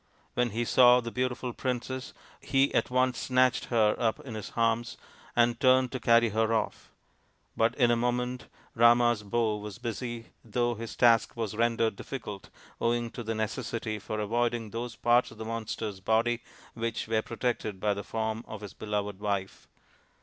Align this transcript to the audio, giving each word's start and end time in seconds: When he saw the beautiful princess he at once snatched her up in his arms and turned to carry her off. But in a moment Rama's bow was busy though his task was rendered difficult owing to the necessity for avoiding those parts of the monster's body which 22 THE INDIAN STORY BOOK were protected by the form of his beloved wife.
When 0.33 0.49
he 0.49 0.65
saw 0.65 0.99
the 0.99 1.11
beautiful 1.11 1.53
princess 1.53 2.11
he 2.41 2.73
at 2.73 2.89
once 2.89 3.19
snatched 3.19 3.65
her 3.65 3.95
up 3.99 4.19
in 4.21 4.33
his 4.33 4.51
arms 4.55 4.97
and 5.35 5.59
turned 5.59 5.91
to 5.91 5.99
carry 5.99 6.29
her 6.29 6.51
off. 6.55 6.91
But 7.55 7.75
in 7.75 7.91
a 7.91 7.95
moment 7.95 8.47
Rama's 8.73 9.21
bow 9.21 9.57
was 9.57 9.77
busy 9.77 10.31
though 10.43 10.73
his 10.73 10.95
task 10.95 11.37
was 11.37 11.55
rendered 11.55 11.97
difficult 11.97 12.49
owing 12.79 13.11
to 13.11 13.21
the 13.21 13.35
necessity 13.35 13.99
for 13.99 14.19
avoiding 14.19 14.71
those 14.71 14.95
parts 14.95 15.29
of 15.29 15.37
the 15.37 15.45
monster's 15.45 15.99
body 15.99 16.41
which 16.73 17.05
22 17.05 17.05
THE 17.05 17.05
INDIAN 17.05 17.05
STORY 17.05 17.11
BOOK 17.11 17.15
were 17.31 17.35
protected 17.37 17.79
by 17.79 17.93
the 17.93 18.03
form 18.03 18.43
of 18.47 18.61
his 18.61 18.73
beloved 18.73 19.19
wife. 19.19 19.67